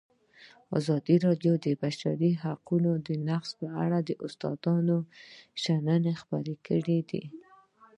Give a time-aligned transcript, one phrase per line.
[0.77, 2.91] ازادي راډیو د د بشري حقونو
[3.29, 4.97] نقض په اړه د استادانو
[5.63, 6.99] شننې خپرې کړي.